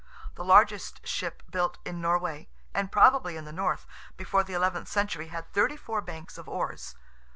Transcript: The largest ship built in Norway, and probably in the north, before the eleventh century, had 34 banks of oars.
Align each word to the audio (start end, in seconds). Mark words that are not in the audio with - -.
The 0.33 0.43
largest 0.43 1.05
ship 1.07 1.43
built 1.51 1.77
in 1.85 2.01
Norway, 2.01 2.49
and 2.73 2.91
probably 2.91 3.37
in 3.37 3.45
the 3.45 3.53
north, 3.53 3.85
before 4.17 4.43
the 4.43 4.53
eleventh 4.55 4.87
century, 4.87 5.27
had 5.27 5.53
34 5.53 6.01
banks 6.01 6.39
of 6.39 6.49
oars. 6.49 6.95